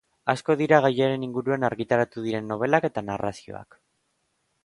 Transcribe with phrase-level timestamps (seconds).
[0.31, 3.79] Asko dira gaiaren inguruan argitaratu diren nobelak eta narrazioak.